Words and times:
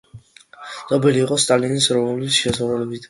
ცნობილი 0.77 1.21
იყო 1.25 1.37
სტალინის 1.43 1.91
როლების 1.99 2.41
შესრულებით. 2.43 2.99